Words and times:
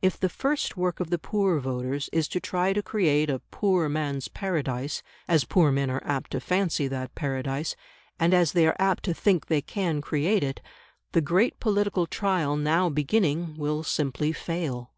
If 0.00 0.18
the 0.18 0.30
first 0.30 0.78
work 0.78 0.98
of 0.98 1.10
the 1.10 1.18
poor 1.18 1.60
voters 1.60 2.08
is 2.10 2.26
to 2.28 2.40
try 2.40 2.72
to 2.72 2.82
create 2.82 3.28
a 3.28 3.40
"poor 3.50 3.86
man's 3.86 4.26
paradise," 4.28 5.02
as 5.28 5.44
poor 5.44 5.70
men 5.70 5.90
are 5.90 6.00
apt 6.06 6.30
to 6.30 6.40
fancy 6.40 6.88
that 6.88 7.14
Paradise, 7.14 7.76
and 8.18 8.32
as 8.32 8.52
they 8.52 8.66
are 8.66 8.76
apt 8.78 9.02
to 9.04 9.12
think 9.12 9.44
they 9.48 9.60
can 9.60 10.00
create 10.00 10.42
it, 10.42 10.62
the 11.12 11.20
great 11.20 11.60
political 11.60 12.06
trial 12.06 12.56
now 12.56 12.88
beginning 12.88 13.58
will 13.58 13.82
simply 13.82 14.32
fail. 14.32 14.90